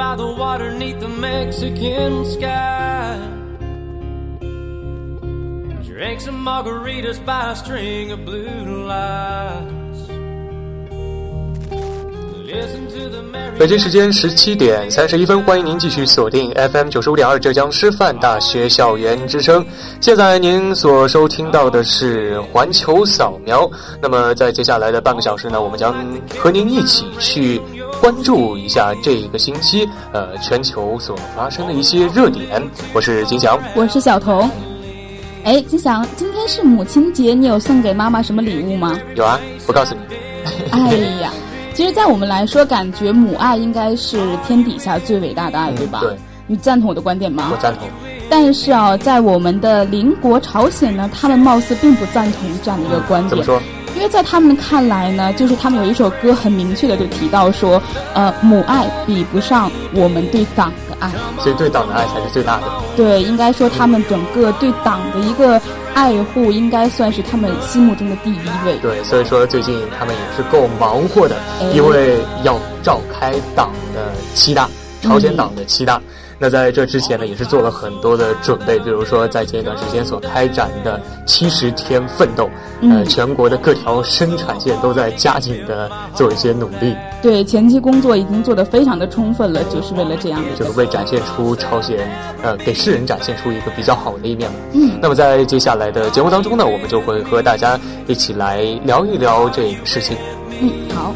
[0.00, 3.18] By the water neath the Mexican sky.
[5.84, 10.08] Drank some margaritas by a string of blue lights.
[12.46, 13.20] Listen to the
[13.58, 19.62] 北京时间十七点三十一分，欢迎您继续锁定 FM 九十五点二浙江师范大学校园之声。
[20.00, 23.70] 现在您所收听到的是环球扫描。
[24.00, 25.94] 那么在接下来的半个小时呢，我们将
[26.38, 27.60] 和您一起去。
[28.00, 32.62] 关注一下这个星期，呃，全球所发生的一些热点。
[32.94, 34.48] 我是金翔，我是小童。
[35.44, 38.98] 哎，金翔，今天是母亲节，你有送给妈妈什么礼物吗？
[39.14, 40.00] 有啊，我告诉你。
[40.72, 41.30] 哎呀，
[41.74, 46.00] 其实，在我们来说，感觉母爱应该是天底下最伟大的爱，对吧？
[46.00, 46.16] 对。
[46.46, 47.50] 你赞同我的观点吗？
[47.52, 47.86] 我赞同。
[48.30, 53.28] 但是啊，在我们的邻国朝鲜呢，他们貌似并不赞同这样的一个观点。
[53.28, 53.60] 怎么说？
[53.94, 57.80] 因为在他们看来呢，就是他们有一首歌很明确的就提到说，
[58.14, 62.64] 呃，母爱比不上我们对党的爱，所以对党的爱才是最大的。
[62.96, 65.60] 对，应该说他们整个对党的一个
[65.94, 68.78] 爱护，应该算是他们心目中的第一位。
[68.78, 71.36] 对，所以说最近他们也是够忙活的，
[71.74, 74.68] 因为要召开党的七大，
[75.02, 76.00] 朝鲜党的七大。
[76.42, 82.48] 那在这之前呢，也是做了很多的准备，比如说在前一段时间所开展的七十天奋斗，
[82.80, 86.96] 呃，全国的各条生产线都在加紧的做一些努力。
[87.20, 92.08] 对，前期工作已经做得非常的充分了，就是为了这样，就是为展现出朝鲜，
[92.42, 94.56] 呃，给世人展现出一个比较好的一面嘛。
[94.72, 94.98] 嗯。
[95.02, 100.16] 那么在接下来的节目当中呢，我们就会和大家一起来聊一聊这个事情。
[100.58, 101.14] 嗯，好。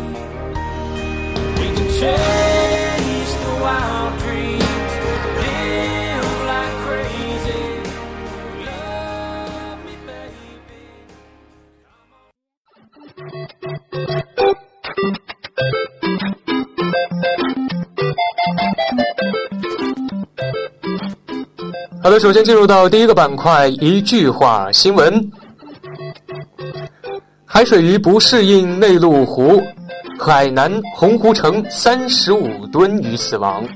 [22.04, 25.32] 好的，首先进入到第一个板块，一句话新闻：
[27.46, 29.58] 海水鱼不适应内陆湖，
[30.18, 33.66] 海南洪湖城三十五吨鱼死亡。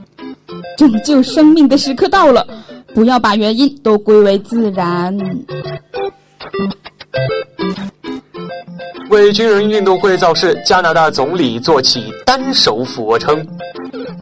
[0.77, 2.47] 拯救生命的时刻到了，
[2.94, 5.16] 不要把原因都归为自然。
[9.09, 13.39] 为军人运动会造势，加拿大总理做起单手俯卧撑。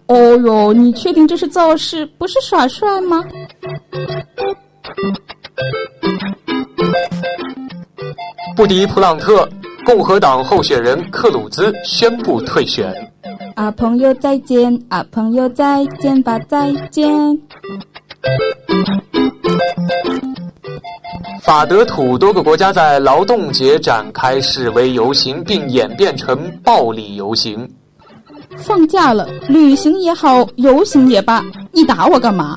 [0.06, 3.20] 哦哟，你确定这是造势，不是耍帅吗？
[8.56, 9.48] 不敌普朗特，
[9.84, 12.94] 共和党候选人克鲁兹宣布退选。
[13.54, 14.78] 啊，朋友再见！
[14.88, 17.08] 啊，朋友再见吧，再见。
[21.42, 27.68] 法德土多个国家在劳动节展开示威游行，并演变成暴力游行。
[28.56, 32.56] 放假了，旅行也好，游行也罢，你打我干嘛？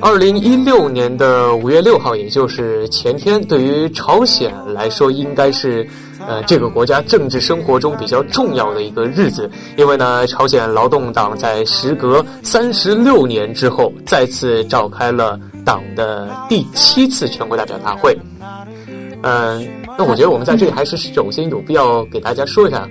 [0.00, 5.86] 二零一六年的五月六号，也就是前天，对于朝鲜来说，应该是，
[6.28, 9.50] 呃，这个国家政治生活中比较重要的一个日子。
[9.78, 18.14] 因为呢，朝鲜劳动党在时隔三十六年之后，再次召开了党的第七次全国代表大会。
[19.22, 19.66] 嗯，
[19.96, 22.86] 那我觉得我们在这里还是首先有必要给大家说一下。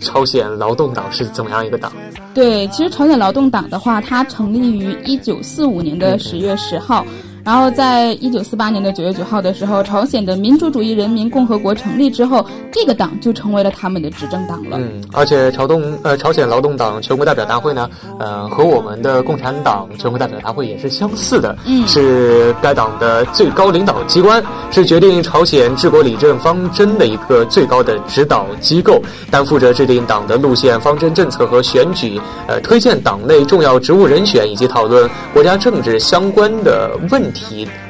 [0.00, 1.90] 朝鲜劳动党是怎么样一个党？
[2.34, 7.06] 对，其实朝鲜劳动党的话，它成立于一九四五年的十月十号，
[7.44, 14.78] 然后在一九四八年的九月九号的时候，朝鲜的民主主义人民共和国成立之后，这个党就成为了他们的执政党了。
[14.78, 17.88] 嗯，而且朝东呃朝鲜劳动党全国代表大会呢，
[18.18, 32.18] 呃和我们的共产党全国代表大会也是相似的，嗯是该党的最高领导机关，是决定朝鲜治国理政方针的一个最高的指导机构，担负着制定党的路线、方针政策和选举，
[32.48, 37.33] 呃推荐党内重要职务人选以及讨论国家政治相关的问题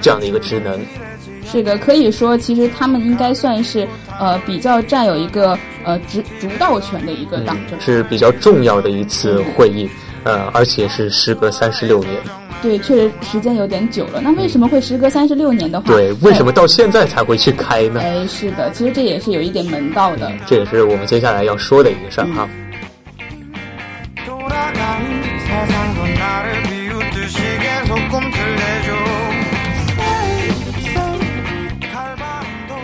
[0.00, 0.80] 这样的一个职能。
[1.50, 3.86] 是的，可以说，其实他们应该算是
[4.18, 7.78] 呃比较占有一个呃主主导权的一个党政。
[7.80, 9.88] 是比较重要的一次会议，
[10.24, 12.12] 呃，而且是时隔三十六年。
[12.62, 14.22] 对，确实时间有点久了。
[14.22, 15.86] 那为什么会时隔三十六年的话？
[15.86, 18.00] 对，为什么到现在才会去开呢？
[18.00, 18.16] 哎？
[18.16, 20.32] 哎，是的，其实这也是有一点门道的。
[20.46, 22.48] 这也是我们接下来要说的一个事儿哈。
[22.48, 22.63] 돌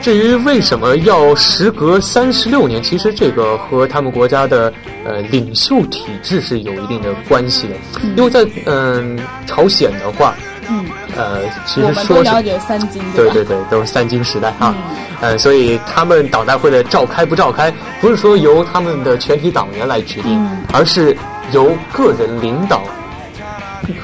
[0.00, 4.72] 至于为什么要时隔三十六年，其实这个和他们国家的
[5.04, 7.74] 呃领袖体制是有一定的关系的。
[8.16, 10.34] 因为在嗯、朝鲜的话，
[10.68, 10.84] 嗯，
[11.16, 14.74] 呃，其实说是们都了解三金，对对对，都是三金时代哈。
[14.76, 17.70] 嗯呃，所以他们党代会的召开不召开，
[18.00, 21.14] 不是说由他们的全体党员来决定，嗯而是
[21.52, 22.82] 由个人领导、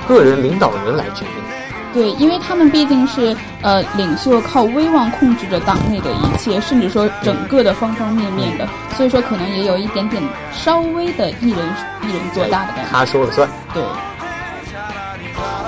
[0.06, 1.55] 个人领导人来决定。
[1.96, 10.22] 对，因为他们毕竟是呃领袖，靠威望控制着党内的一切，甚至说整个的方方面面的，所以说可能也有一点点
[10.52, 11.58] 稍微的一人
[12.02, 12.90] 一人做大的感觉。
[12.90, 13.48] 他说了算。
[13.72, 13.82] 对，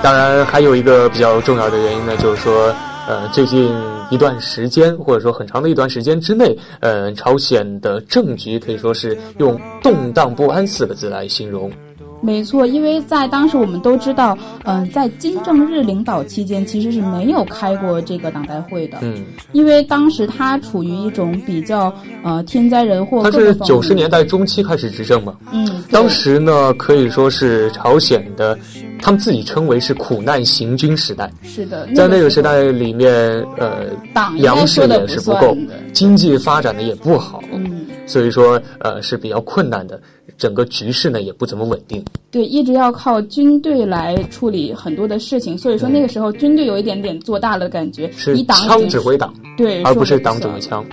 [0.03, 2.71] 当然，还有一个比较重要的原因呢，就是说，
[3.07, 3.75] 呃，最近
[4.11, 11.71] 一段时间，或者说很长的一段时间之内，呃，朝鲜的政局可以说是用动荡不安四个字来形容。
[12.21, 21.93] 没错，因为在当时我们都知道，嗯、在金正日领导期间，其实是没有开过这个党代会的，嗯，因为当时他处于一种比较
[22.23, 28.57] 呃天灾人祸他是九十年代中期开始执政嘛，嗯，当时呢可以说是朝鲜的，
[29.01, 31.31] 他们自己称为是苦难行军时代。
[31.43, 33.11] 是的，在那个时代里面，
[33.57, 39.99] 呃，党粮食也是不够的，经济发展的也不好，嗯，所以说呃是比较困难的，
[40.39, 42.03] 整个局势呢也不怎么稳定。
[42.31, 50.83] 对，一直要靠军队来处理很多的事情，所以说那个时候军队有一点点做大了的感觉，是枪指挥党，对，而不是党指挥枪。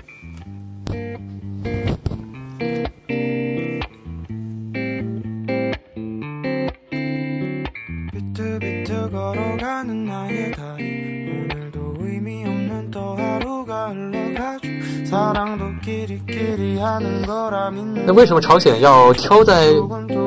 [18.05, 19.73] 那为什么朝鲜要挑在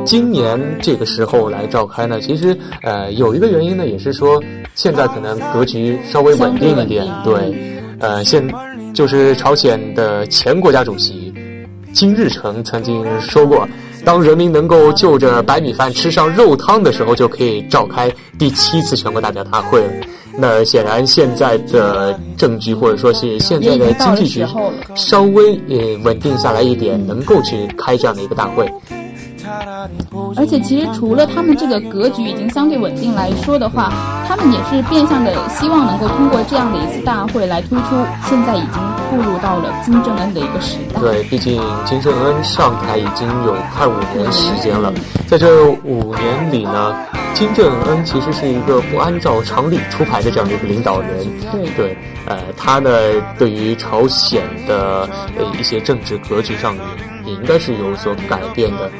[0.06, 2.19] 今年这个时候来召开呢？
[2.19, 4.42] 其实，呃，有一个原因呢，也是说
[4.75, 7.07] 现在可能格局稍微稳定一点。
[7.24, 8.46] 对对，呃，现
[8.94, 11.34] 就是朝鲜的前国家主席
[11.94, 13.68] 金日成曾经说过，
[14.04, 19.92] 当人民能够就着白米饭吃上肉汤的时候，就可以召开第七次全国代表大会了。
[20.39, 24.45] 那显然现在的政局或者说是现在的经济局
[24.95, 28.71] 稍微呃稳定下来一点能够去开这样的一个大会。
[30.36, 33.91] 而且其实除了他们这个格局已经相对稳定来说的话
[34.27, 37.95] 他们也是变相的希望能够通过这样的一次大会来推出
[38.27, 41.00] 现在已经步入到了金正恩的一个时代。
[41.00, 44.94] 对毕竟金正恩上台已经有快五年时间了
[45.27, 46.94] 在这五年里呢
[47.34, 51.26] 金正恩其实是一个不按照常理出牌的这样的一个领导人。
[51.52, 52.90] 对对，呃，他呢
[53.38, 56.76] 对于朝鲜的呃一些政治格局上
[57.26, 58.92] 也也应该是有所改变的。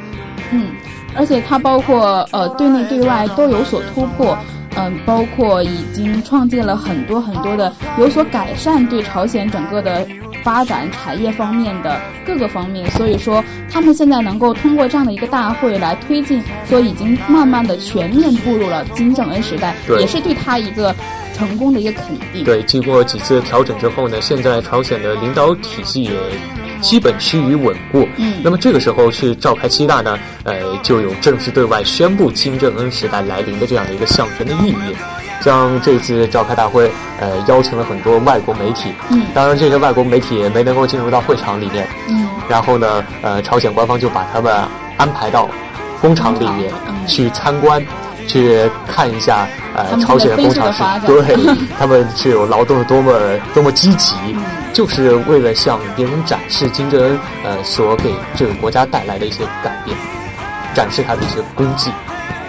[0.52, 0.68] 嗯，
[1.14, 4.36] 而且他包括呃对内对外都有所突破，
[4.76, 10.06] 嗯、包括已经创建了很多很多的有所改善对朝鲜整个的
[10.42, 20.94] 发展产业方面的各个方面，所以说他们现在能够通过这样的一个大会来推进，说已经慢慢的全面步入了金正恩时代，也是对他一个
[21.34, 22.44] 成功的一个肯定。
[22.44, 26.12] 对，经过几次调整之后呢，现在朝鲜的领导体系也
[26.80, 28.06] 基本趋于稳固。
[28.16, 34.96] 嗯那么这个时候去召开七大呢，呃，就有正式对外宣布金正恩时代来临的这样的一个象征的意义。
[35.40, 39.22] 像这次召开大会，呃，邀请了很多外国媒体，嗯。
[39.34, 44.54] 当然这些外国媒体也没能够进入到会场里面，嗯，然后呢，呃，朝鲜官方就把他们
[44.96, 45.48] 安排到
[46.00, 47.06] 工厂里面嗯。
[47.06, 47.82] 去参观，
[48.28, 51.22] 去看一下，呃朝鲜的工厂是对
[51.78, 53.12] 他们是有劳动的多么
[53.54, 54.14] 多么积极，
[54.72, 59.96] 就是为了向别人展示金正恩呃所给这个国家带来的一些改变，
[60.74, 61.90] 展示他的一些功绩。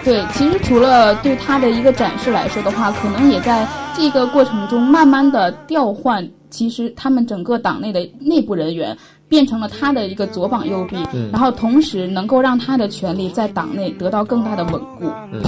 [0.04, 3.66] 对，其实除了对他的一个展示来说的话，可能也在
[3.96, 8.96] 这个过程中慢慢的调换，其实他们整个党内的内部人员
[9.28, 15.08] 变成了他的一个左膀右臂，嗯然后同时能够让他的权力在党内得到更大的稳固。
[15.32, 15.40] 嗯，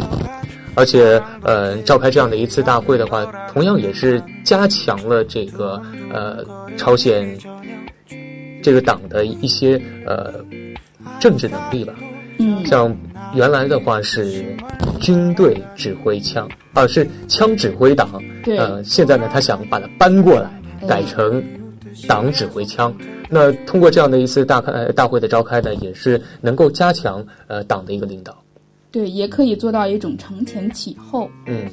[0.77, 5.83] 而且呃，召开这样的一次大会的话，同样也是加强了这个
[6.13, 6.45] 呃
[6.77, 7.37] 朝鲜
[8.63, 10.33] 这个党的一些呃
[11.19, 11.93] 政治能力吧。
[12.39, 12.95] 嗯，像
[13.35, 14.45] 原来的话是
[15.01, 20.49] 军队指挥枪，啊是枪指挥党，对呃，现在呢他想把它搬过来，
[20.83, 21.43] 哎改成
[22.07, 22.95] 党指挥枪。
[23.29, 28.37] 那通过这样的一次大开呃大会的召开呢，也是能够加强呃党的一个领导。
[28.93, 31.29] 对，也可以做到一种承前启后。
[31.47, 31.69] 嗯。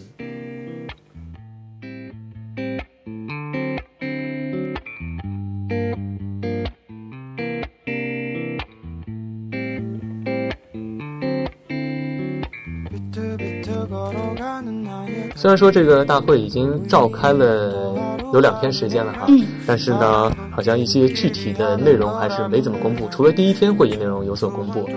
[15.41, 17.95] 虽然说这个大会已经召开了
[18.31, 19.43] 有两天时间了哈，嗯。
[19.65, 24.88] 但是呢，好像一些具体的内容还是没怎么公布，除了第一天会议内容有所公布，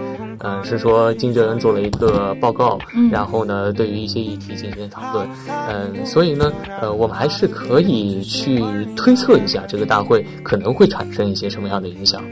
[0.41, 3.09] 嗯、是说金正恩做了一个报告，嗯。
[3.09, 8.63] 然后呢，对于一些议题进行讨论，嗯，所以呢，呃，我们还是可以去
[8.95, 12.23] 推测一下这个大会可能会产生一些什么样的影响。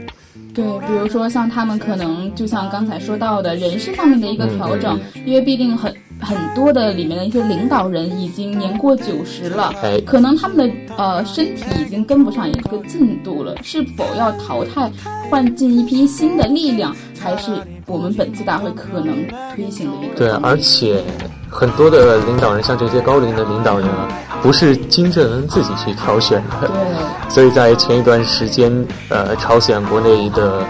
[0.53, 5.23] 对，比如说像他们可能就像刚才说到的人事上面的一个调整，嗯。
[5.25, 5.91] 因为毕竟很
[6.23, 14.91] 很多的里面的一些领导人已经年过九十了，哎可能他们的呃身体已经跟不上一个进度了，是否要淘汰
[15.29, 17.51] 换进一批新的力量，还是
[17.85, 19.15] 我们本次大会可能
[19.55, 21.03] 推行的一个对，而且
[21.49, 24.07] 很多的领导人，像这些高龄的领导人啊，
[24.41, 27.29] 不是金正恩自己去挑选的，对。
[27.29, 28.71] 所以在前一段时间，
[29.09, 30.63] 呃，朝鲜国内的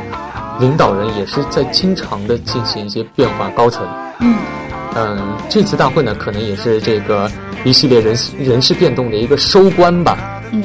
[0.60, 3.86] 领导人也是在经常的进行一些变化高层。
[4.20, 4.36] 嗯，
[4.96, 7.30] 嗯，这次大会呢，可能也是这个
[7.64, 10.42] 一系列人人事变动的一个收官吧。
[10.52, 10.64] 嗯，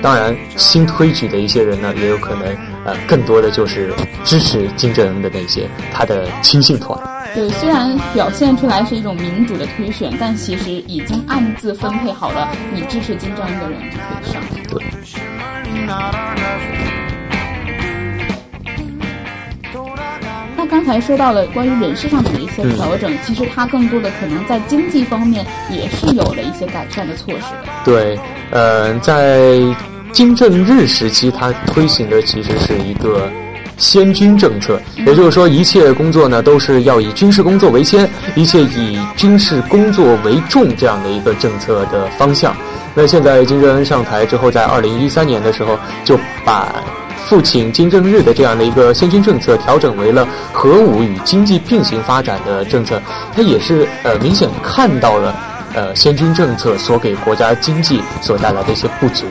[0.00, 2.44] 当然，新推举的一些人呢，也有可能，
[2.84, 6.98] 呃，更多的就是支持金正恩的那些他的亲信团。
[7.34, 14.40] 对，虽然表现出来是一种民主的推选，但其实已经暗自分配好了，你支持金正恩的人就可以上。
[14.70, 14.80] 对，
[20.74, 27.68] 刚才说到了关于人事上面的一些调整，其实它更多的可能在经济方面也是有了一些改善的措施的。
[27.84, 28.18] 对，
[28.50, 29.60] 呃，在
[30.10, 33.30] 金正日时期，他推行的其实是一个
[33.78, 42.52] 先军政策，也就是说，一切工作呢都是要以军事工作为先，一切以军事工作为重这样的一个政策的方向。
[42.96, 46.74] 那现在金正恩上台之后，在二零一三年的时候，就把
[47.26, 53.00] 父亲金正日的这样的一个先军政策调整为了核武与经济并行发展的政策，
[53.34, 55.34] 他也是呃明显看到了
[55.74, 59.26] 呃先军政策所给国家经济所带来的一些不足，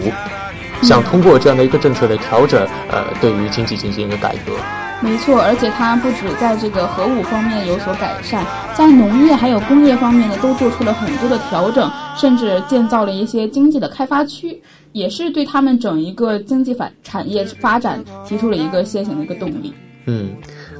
[0.82, 4.54] 想通过这样的一个政策的调整，呃，对于经济进行一个改革。
[5.00, 14.62] 没错，而且它不止在这个核武方面有所改善，在农业还有工业方面呢，都做出了很多的调整，甚至建造了一些经济的开发区，
[14.94, 19.74] 也是对他们整一个经济发产业发展提出了一个先行的一个动力。
[20.06, 20.30] 嗯，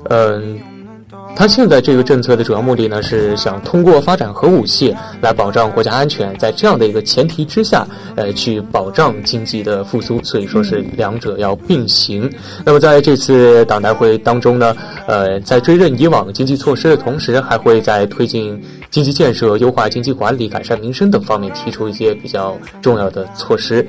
[0.10, 0.60] 嗯，
[1.36, 12.30] 他现在这个政策的主要目的呢，是想通过发展核武器来保障国家安全，在这样的一个前提之下，呃，去保障经济的复苏，所以说是两者要并行。
[12.66, 14.76] 那么在这次党代会当中呢，
[15.08, 23.88] 呃，在追认以往经济措施的同时，还会在推进经济建设、优化经济管理、改善民生等方面提出一些比较重要的措施。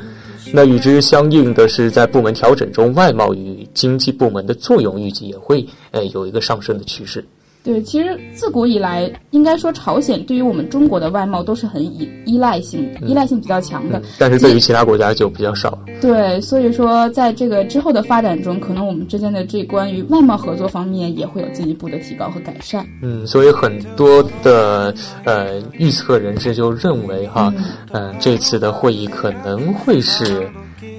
[0.53, 7.25] 那与之相应的是，在部门调整中，外贸与经济部门的作用预计也会呃有一个上升的趋势。
[7.64, 13.99] 对，其实自古以来，应该说朝鲜对于我们中国的外贸都是很依依赖性、依赖性比较强的。
[13.99, 15.78] 嗯，但是对于其他国家就比较少。
[15.99, 22.87] 对，所以说在这个之后的发展中，可能我们之间的这关于外贸合作方面也会有进一步的提高和改善。
[23.00, 24.94] 嗯，所以很多的
[25.25, 27.50] 呃预测人士就认为哈，
[27.92, 30.47] 嗯、这次的会议可能会是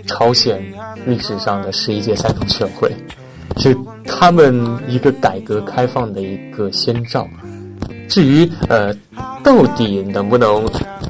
[0.07, 0.59] 朝鲜
[1.05, 2.91] 历史上的十一届三中全会，
[3.57, 7.27] 是他们一个改革开放的一个先兆。
[8.07, 8.93] 至于呃，
[9.43, 10.63] 到底能不能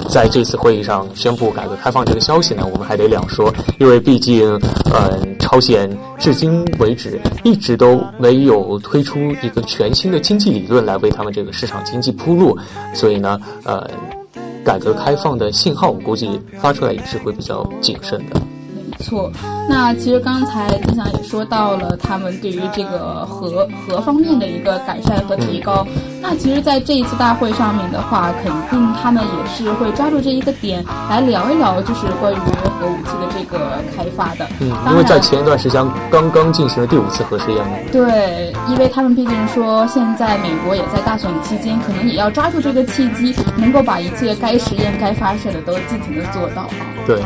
[0.09, 2.65] 在这次会议上宣布改革开放这个消息呢？
[2.71, 4.49] 我们还得两说，因为毕竟
[4.85, 12.57] 呃，朝鲜至今为止一直都没有推出一个全新的经济理论来为他们这个市场经济铺路，
[12.93, 13.85] 所以呢，呃，
[14.63, 18.41] 改革开放的信号，我估计发出来也是会比较谨慎的。
[18.97, 19.29] 没错，
[19.69, 25.85] 那其实刚才金祥也说到了他们对于这个核核方面的一个改善和提高。
[26.21, 32.37] 那其实，在这一次大会上面的话，肯定他们也是会抓住这一个点来聊一聊，就是关于
[32.85, 34.47] 核武器的这个开发的。
[34.59, 37.71] 嗯，因为在前一段时间刚刚进行了第五次核试验嘛。
[37.91, 46.69] 对，因为他们毕竟说现在美国也在大选期间，可能也要抓住这个契机，能够把一切该实验、该发射的都尽情的做到啊。
[47.07, 47.19] 对，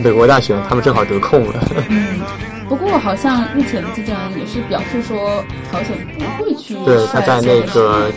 [0.00, 1.64] 美国大选他们正好得空了。
[1.88, 2.20] 嗯，
[2.68, 8.10] 不过好像日前记者也是表示说，朝鲜不会去对，他在那个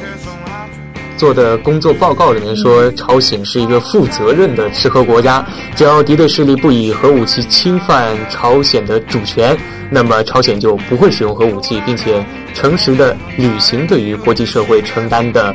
[1.18, 5.46] 做的工作报告里面说，朝鲜是一个负责任的吃核国家，
[5.76, 9.58] 只要敌对势力不以核武器侵犯朝鲜的主权，
[9.90, 15.54] 那么朝鲜就不会使用核武器，并且诚实的履行对于国际社会承担的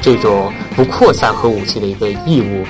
[0.00, 2.64] 这种不扩散核武器的一个义务。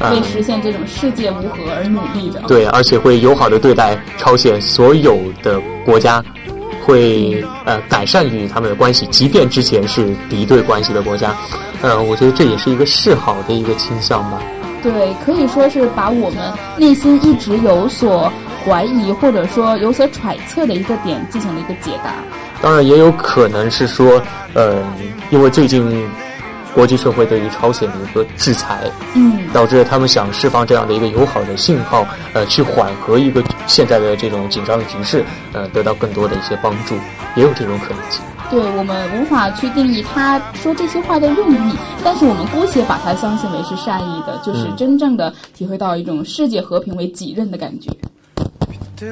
[0.00, 2.40] 啊、为实现这种世界无核而努力着。
[2.48, 6.22] 对，而且会友好的对待朝鲜所有的国家，
[6.84, 11.34] 会呃改善与他们的关系，即便之前是敌对关系的国家，
[11.82, 14.40] 呃，我觉得这也是一个示好的一个倾向吧。
[14.82, 18.30] 对，可以说是把我们内心一直有所
[18.62, 22.12] 怀疑或者说有所揣测的一个点进行了一个解答。
[22.60, 24.20] 当然，也有可能是说，
[24.52, 24.82] 呃，
[25.30, 26.06] 因为最近
[26.74, 28.80] 国际社会对于朝鲜的一个制裁，
[29.14, 36.96] 嗯，导致他们想释放这样的一个友好的信号，呃，去缓和一个现在的这种紧张的局势，呃，得到更多的一些帮助，
[37.36, 38.20] 也有这种可能性。
[38.50, 47.90] 对我们无法去定义他说这些话的用意，但是我们姑且把它相信为是善意的，就是嗯真正的体会到一种世界和平为己任的感觉。
[48.96, 49.06] 비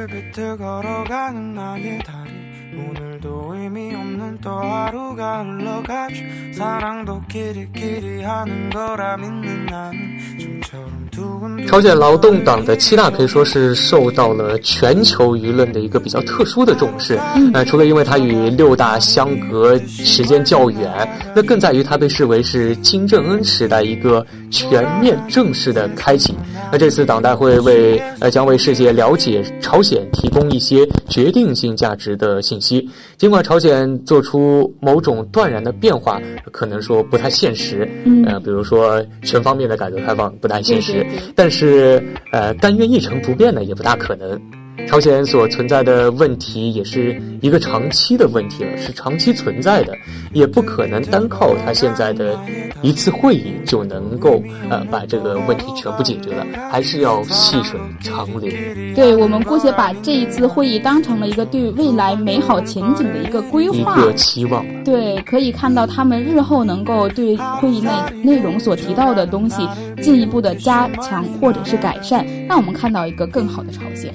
[2.71, 6.15] 틀비틀 걸어가는 나의 다리 오늘도 의미 없는 또 하루가 흘러가죠
[6.53, 9.97] 사랑도 끼리끼리 하는 거라 믿는 나는
[10.39, 17.19] 좀처럼 두근두근 朝鲜劳动党的七大可以说是受到了全球舆论的一个比较特殊的重视。
[17.53, 20.89] 呃，除了因为它与六大相隔时间较远，
[21.35, 26.35] 那更在于它被视为是金正恩时代一个全面正式的开启。
[26.72, 32.88] 那这次党代会为呃将为世界了解朝鲜提供一些决定性价值的信息。
[33.18, 36.18] 尽管朝鲜做出某种断然的变化，
[36.50, 42.02] 可能说不太现实，嗯呃，比如说全方面的改革开放不太现实，对对对但是
[42.32, 44.40] 呃，但愿一成不变呢，也不大可能。
[44.88, 49.96] 朝鲜所存在的问题也是一个长期的问题了，是长期存在的，
[50.32, 52.38] 也不可能单靠他现在的
[52.82, 58.52] 一次会议就能够呃把这个问题全部解决了，还是要细水长流。
[58.94, 63.96] 对我们姑且把这一次会议当成了一个对未来美好前景的一个规划。
[63.98, 64.62] 一个期望。
[64.84, 67.90] 对，可以看到他们日后能够对会议内
[68.22, 69.66] 内容所提到的东西
[70.02, 74.12] 进一步的加强或者是改善，让我们看到一个更好的朝鲜。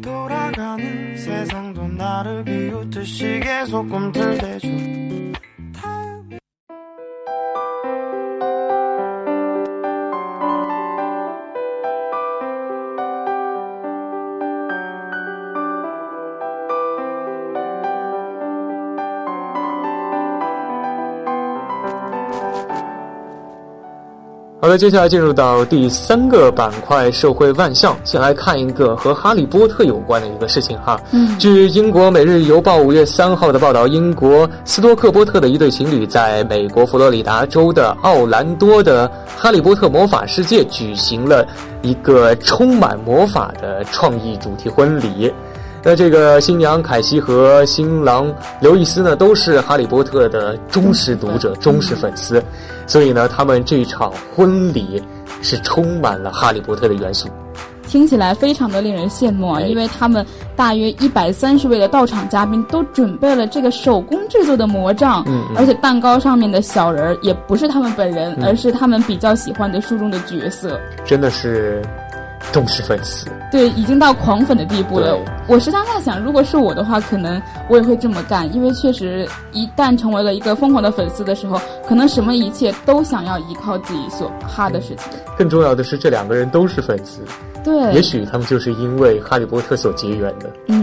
[0.00, 4.68] 돌아가는 세상도 나를 비웃듯이 계속 꿈틀대죠
[24.76, 27.96] “接下来进入到第三个板块——社会万象。
[28.04, 31.00] 先来看一个和哈利波特有关的一个事情哈。
[31.12, 41.46] 嗯据英国《每日邮报》五月三号的报道，英国斯托克波特的一对情侣在美国佛罗里达州的奥兰多的哈利波特魔法世界举行了
[41.82, 45.32] 一个充满魔法的创意主题婚礼。
[45.84, 52.42] 那这个新娘凯西和新郎刘易斯呢，都是哈利波特的忠实读者、忠实粉丝，
[52.86, 55.02] 所以呢，他们这场婚礼
[55.42, 57.28] 是充满了哈利波特的元素。
[57.88, 60.24] 听起来非常的令人羡慕啊，哎因为他们
[60.56, 70.80] 大约一百三十位的到场嘉宾都准备了这个手工制作的魔杖，嗯嗯而且蛋糕上面的小人儿也不是他们本人，嗯而是他们比较喜欢的书中的角色。
[71.04, 71.82] 真的是
[72.50, 73.26] 忠实粉丝。
[73.50, 75.16] 对，已经到狂粉的地步了。
[75.46, 85.12] 我时常在想，如果是我的话，可能我也会这么干，因为确实，一旦成为了一个疯狂的粉丝的时候，可能什么一切都想要依靠自己所哈的事情。
[85.36, 87.20] 更重要的是，这两个人都是粉丝，
[87.62, 90.50] 对，也许他们就是因为哈利波特所结缘的。
[90.68, 90.81] 嗯。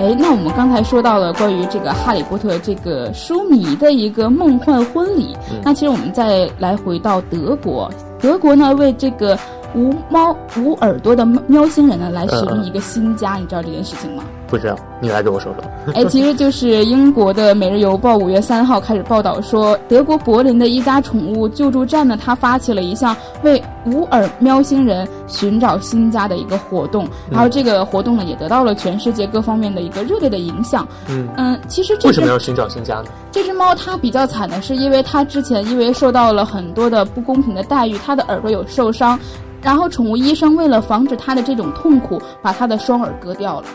[0.00, 9.38] 哎，那我们刚才说到了关于这个《哈利波特》这个书迷的一个梦幻婚礼，嗯那其实我们再来回到德国，德国呢为这个
[9.74, 14.24] 无猫无耳朵的喵星人呢来寻觅一个新家，你知道这件事情吗？
[14.50, 15.64] 不知道，你来给我说说。
[15.94, 30.86] 哎，其实就是英国的《每日邮报》五月三号开始报道说，德国柏林的一家宠物救助站呢，它发起了一项为无耳喵星人寻找新家的一个活动，然后这个活动呢，也得到了全世界各方面的一个热烈的影响。
[31.08, 33.04] 嗯嗯，其实这为什么要寻找新家呢？
[33.30, 39.18] 这只猫它比较惨的是，因为它之前因为受到了很多的不公平的待遇，它的耳朵有受伤，
[39.62, 43.66] 然后宠物医生为了防止它的这种痛苦，把它的双耳割掉了。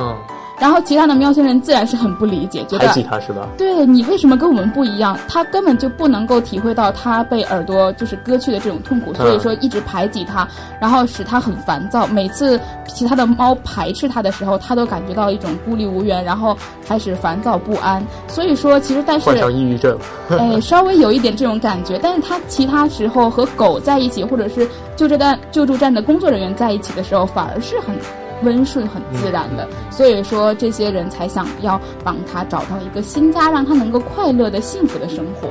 [0.00, 0.16] 嗯，
[0.58, 3.46] 然后其他的喵星人自然是很不理解，觉得排挤它是吧？
[3.56, 5.18] 对你为什么跟我们不一样？
[5.28, 10.46] 他根本就不能够体会到他被耳朵就是割去的这种痛苦，所以说一直排挤他，
[10.80, 12.06] 然后使他很烦躁。
[12.06, 18.04] 每次其他的猫排斥他的时候，他都感觉到一种孤立无援，然后开始烦躁不安。
[18.28, 19.96] 所以说，其实但是患上抑郁症。
[20.30, 27.96] 哎，稍微有一点这种感觉，但是他其他时候和狗在一起，或者是救助站救助站的工作人员在一起的时候，反而是很。
[28.42, 35.48] 温顺很自然的，所以说这些人才想要帮他找到一个新家，让他能够快乐的、幸福的生活，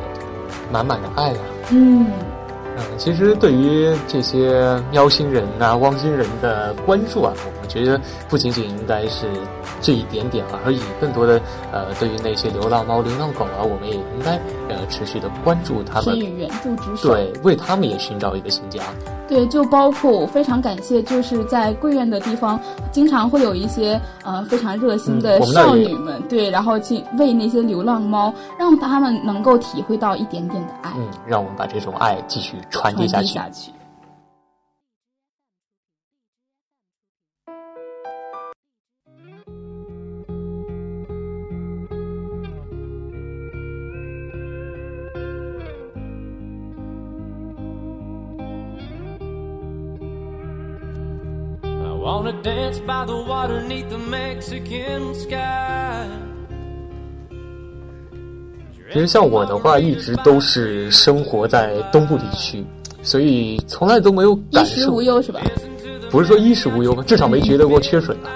[0.71, 1.39] 满满的爱啊！
[1.71, 2.05] 嗯。
[2.77, 7.33] 嗯，其实对于这些喵星人啊、汪星人的关注啊，
[7.69, 9.27] 觉得不仅仅应该是
[9.79, 11.39] 这一点点而已，更多的
[11.71, 14.35] 呃，对于那些流浪猫、流浪狗啊，我们也应该
[14.67, 18.81] 呃持续的关注他们，给予援助之手，对，为他们也寻找一个新家。
[19.27, 22.59] 对，就包括我非常感谢，就是在贵院的地方，
[22.91, 30.91] 经常会有一些呃非常热心的少女们，对，然后去喂那些流浪猫，让他们能够体会到一点点的爱。
[30.97, 33.71] 嗯，让我们把这种爱继续传递下去。
[52.09, 56.07] Wanna dance by the water neath the Mexican sky。
[58.91, 62.65] 其实像我的话，一直都是生活在东部地区，
[63.03, 64.75] 所以从来都没有感受。
[64.75, 65.39] 衣食无忧是吧？
[66.09, 68.31] 不是说衣食无忧吧，至少没觉得过缺水吧。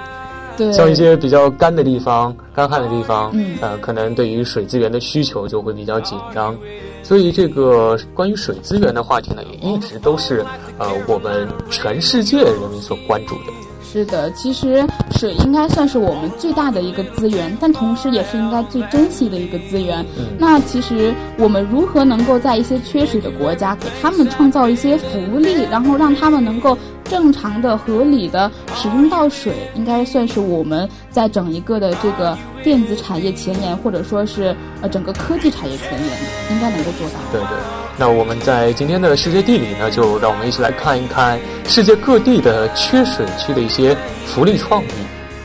[0.55, 0.71] 对。
[0.71, 6.55] 像一些比较干的地方、干旱的地方，嗯，呃，可能对于水资源的需求就会比较紧张。
[7.03, 10.43] 所以，这个关于水资源的话题呢，也一直都是
[10.79, 13.51] 呃我们全世界人民所关注的。
[13.83, 20.03] 是的，其实水应该算是我们最大的一个资源，但同时也是应该最珍惜的一个资源。
[20.39, 36.17] 那其实我们如何能够在一些缺水的国家给他们创造一些福利，然后让他们能够正常的、合理的使用到水，应该算是我们在整一个的这个电子产业前沿，或者说是呃整个科技产业前沿，
[36.51, 37.15] 应该能够做到。
[37.31, 37.57] 对对。
[37.95, 43.95] 那我们在今天的世界地理呢，就让我们一起来看一看世界各地的缺水区的一些
[44.25, 44.87] 福利创意。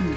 [0.00, 0.14] 嗯，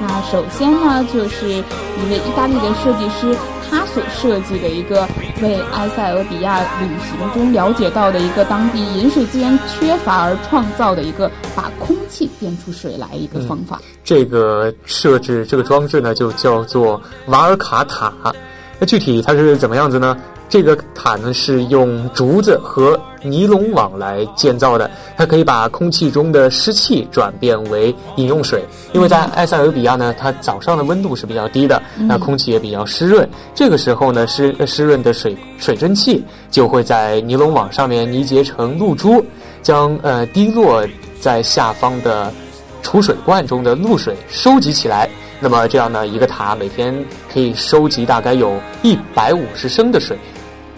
[0.00, 3.36] 那首先呢，就是一位意大利的设计师，
[3.70, 5.08] 他所设计的一个
[5.40, 13.80] 为埃塞俄比亚旅行中了解到的一个当地饮水资源缺乏而创造的一个把空气变出水来一个方法。
[14.02, 18.12] 这个设置这个装置呢，就叫做瓦尔卡塔。
[18.78, 20.16] 那具体它是怎么样子呢？
[20.50, 28.64] 这个塔呢是用竹子和尼龙网来建造的，它可以把空气中的湿气转变为饮用水。
[28.92, 33.26] 因为在埃塞俄比亚呢，它早上的温度是比较低的，那空气也比较湿润。
[33.54, 39.24] 这个时候呢，湿湿润的水水蒸气就会在尼龙网上面凝结成露珠，
[39.62, 40.84] 将呃滴落
[41.20, 42.32] 在下方的
[42.82, 45.08] 储水罐中的露水收集起来。
[45.38, 46.92] 那么这样呢，一个塔每天
[47.32, 50.18] 可以收集大概有一百五十升的水。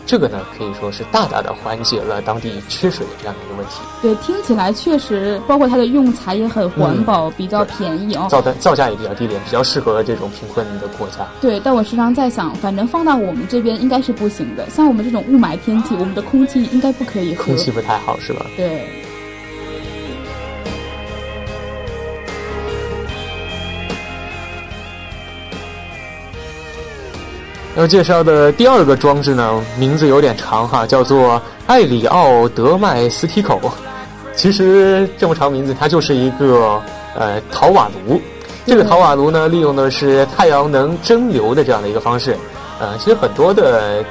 [0.04, 3.80] 这个呢，可以说是大大的缓解了当地缺水的这样的一个问题。
[4.02, 8.26] 对，听起来确实，包括它的用材也很环保，比较便宜哦。
[8.28, 11.26] 造的造价也比较低廉，比较适合这种贫困的国家。
[11.40, 14.68] 对，但我时常在想，反正放到我们这边应该是不行的。
[14.68, 17.44] 像我们这种雾霾天气，我们的空气应该不可以喝。
[17.44, 18.44] 空气不太好，是吧？
[18.56, 19.01] 对。
[27.74, 33.58] 要介绍的第二个装置呢，名字有点长哈，叫做艾里奥德麦斯提口。
[34.34, 36.80] 其实这么长名字，它就是一个
[37.16, 38.20] 呃陶瓦炉。
[38.66, 42.36] 这个陶瓦炉呢，利用的是太阳能蒸馏的这样的一个方式。
[42.78, 44.04] 呃，其实很多的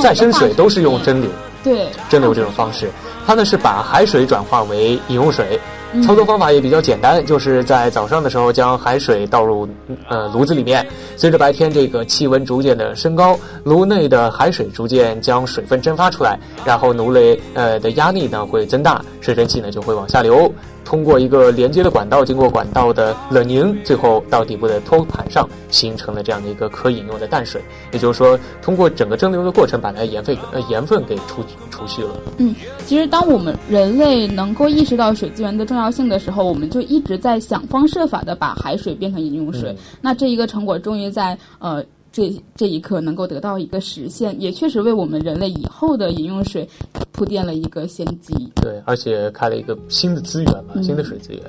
[0.00, 1.26] 再生水都是用蒸馏，
[1.64, 2.88] 对，蒸馏这种方式。
[3.26, 5.58] 它呢是把海水转化为饮用水。
[6.04, 9.68] 操作方法也比较简单，就是在早上的时候将海水倒入
[10.08, 20.52] 呃炉子里面，随着白天这个气温逐渐的升高，炉内的海水逐渐将水分蒸发出来，然后炉内呃的压力呢会增大，水蒸气呢就会往下流，
[20.90, 27.62] 通过一个连接的管道，经过管道的冷凝，最后到底部的托盘上，形成了这样的一个可饮用的淡水。
[27.92, 32.10] 也就是说，通过整个蒸馏的过程，把它盐分呃盐分给除除去了。
[32.38, 32.52] 嗯，
[32.86, 39.72] 其实当我们人类能够意识到水资源的重要性的时候，我们就一直在想方设法的把海水变成饮用水。
[40.00, 41.84] 那这一个成果终于在呃。
[42.12, 46.68] 这这一刻能够得到一个实现，也确实为我们人类以后的饮用水
[47.12, 48.34] 铺垫了一个先机。
[48.56, 51.42] 对，而且开了一个新的资源嘛，新的水资源，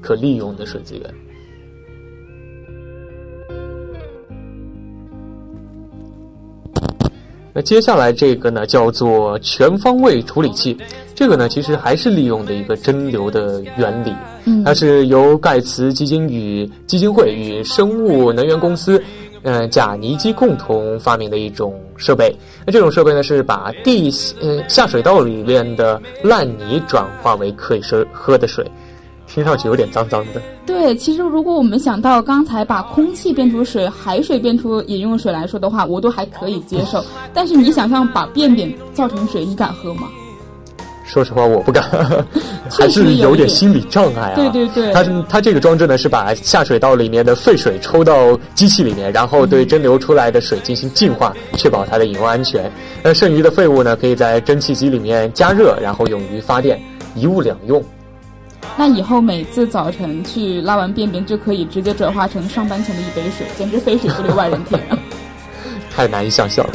[0.00, 1.14] 可利用的水资源。
[7.56, 10.76] 那接下来这个呢，叫做全方位处理器，
[11.14, 14.12] 这个呢，其实还是利用的一个蒸馏的原理。
[14.44, 19.02] 嗯，它是由盖茨基金与基金会与生物能源公司。
[19.44, 22.34] 嗯，贾尼基共同发明的一种设备。
[22.66, 24.10] 那这种设备呢，是把地
[24.42, 28.66] 嗯下水道里面的烂泥转化为可以喝喝的水，
[29.26, 30.40] 听上去有点脏脏的。
[30.66, 37.04] 对，其实如果我们想到刚才把空气变出水，海水变出饮用水来说的话，我都还可以接受。
[37.34, 40.08] 但是你想象把便便造成水，你敢喝吗？
[41.04, 41.84] 说实话，我不敢，
[42.70, 44.34] 还是有点心理障碍啊。
[44.36, 52.70] 对对对，它它这个装置呢，是把下水道里面的废水抽到机器里面，然后对蒸馏出来的水进行净化，确保它的饮用安全。
[53.02, 56.80] 那剩余的废物呢，可以在蒸汽机里面加热，然后用于发电，
[57.14, 57.84] 一物两用。
[58.76, 64.98] 那以后每次早晨去拉完便便，就可以直接转化成上班前的一杯水，简直肥水不流外人田啊！
[65.94, 66.72] 太难以想象了。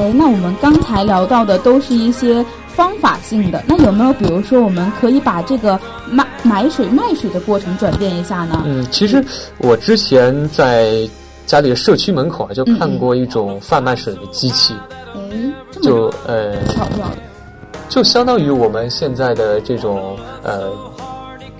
[0.00, 8.62] 哎，那我们刚才聊到的都是一些方法性的，那有没有比如说我们可以把这个买买水卖水的过程转变一下呢？
[8.64, 9.22] 嗯，其实
[9.58, 11.06] 我之前在
[11.44, 14.74] 家里的社区门口啊，就看过一种贩卖水的机器，
[15.14, 15.20] 哎，
[15.82, 17.18] 就呃，巧妙的，
[17.90, 20.70] 就相当于我们现在的这种呃。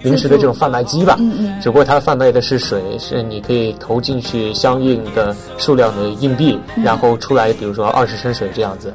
[0.02, 8.92] 临时的这种贩卖机吧，嗯嗯，只不过它贩卖的是水，是你可以投进去相应的数量的硬币，然后出来，比如说二十升水这样子。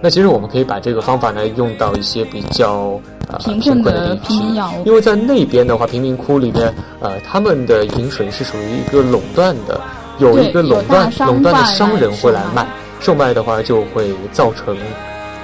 [0.00, 4.44] 那其实我们可以把这个方法呢用到一些比较呃贫困的地区，
[4.84, 9.80] 因为在那边的话，贫民窟里面，呃，他们的饮水是属于一个垄断的，
[10.18, 12.64] 有一个垄断垄断的商人会来卖，
[13.00, 14.76] 售卖的话就会造成。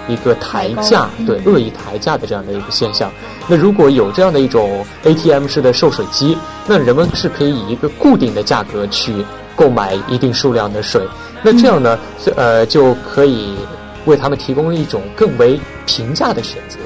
[0.09, 3.11] 一个抬价，对恶意抬价的这样的一个现象。
[3.49, 6.37] 那如果有这样的一种 ATM 式的售水机，
[6.67, 11.03] 那人们是可以以一个固定的价格去购买一定数量的水。
[11.43, 11.99] 那这样呢，
[12.37, 13.55] 呃，就可以
[14.07, 16.79] 为他们提供一种更为平价的选择。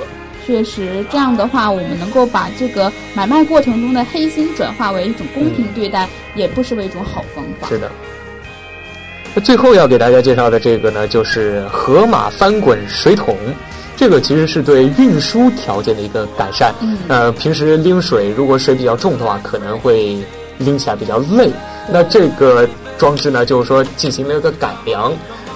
[0.45, 7.69] 确实，这样的话，我们能够把这个买卖过程中的黑心转化为一种公平对待，也不失为一种好方法。
[7.69, 7.91] 是的。
[9.39, 13.37] 那最后要给大家介绍的这个呢，就是河马翻滚水桶。
[13.97, 16.75] 这个其实是对运输条件的一个改善。
[16.81, 16.99] 嗯。
[17.07, 20.19] 呃，平时拎水，如果水比较重的话，可能会
[20.59, 21.53] 拎起来比较累。
[21.89, 25.13] 那这个装置呢，就是说进行了一个改良，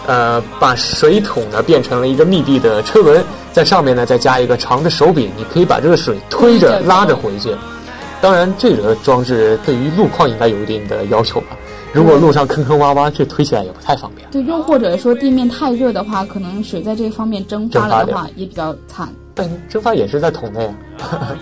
[0.06, 3.20] 呃，把水桶呢变成了一个密闭的车轮，
[3.52, 7.52] 在上面呢再加一个长的手柄，你可以把这个水推着拉着回去。
[8.20, 11.56] 当然，这个装置对于路况应该有一定的要求吧。
[11.92, 14.26] 如果路上坑坑洼洼，这推起来也不太方便。
[14.30, 19.08] 对，又或者说地面太热的话，可能水在这方面蒸发了的话，也比较惨。
[19.34, 20.74] 但蒸发也是在桶内啊。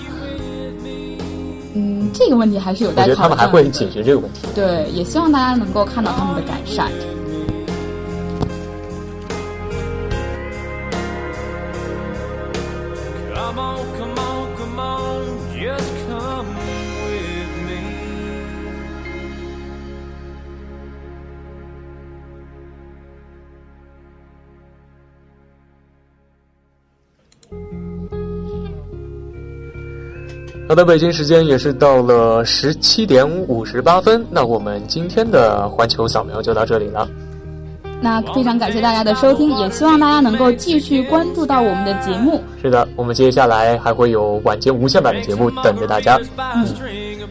[1.72, 3.14] 嗯，这个问题还是有待考虑。
[3.14, 4.48] 他们还会解决这个问题。
[4.54, 6.90] 对，也希望大家能够看到他们的改善。
[30.70, 37.08] 好的，北京时间也是到了十七点五十八分，那我们今天的环球扫描就到这里了。
[38.00, 42.40] 那非常感谢大家的收听，也希望大家能够继续关注到我们的节目。
[42.62, 46.16] 是的，我们接下来还会有晚间无限版的节目等着大家。
[46.54, 46.64] 嗯，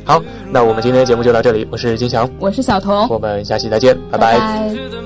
[0.04, 0.21] 好，
[0.52, 4.98] 那我们今天的节目就到这里，我是金强，我是小童，我们下期再见，拜拜。